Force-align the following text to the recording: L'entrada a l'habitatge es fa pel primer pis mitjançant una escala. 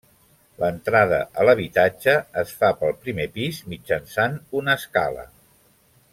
L'entrada 0.61 1.19
a 1.41 1.45
l'habitatge 1.47 2.15
es 2.43 2.53
fa 2.63 2.71
pel 2.81 2.97
primer 3.05 3.29
pis 3.37 3.61
mitjançant 3.75 4.41
una 4.63 4.79
escala. 4.83 5.29